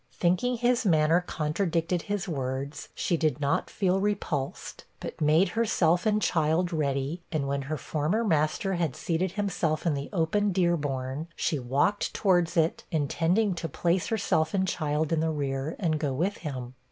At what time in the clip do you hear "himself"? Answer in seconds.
9.33-9.85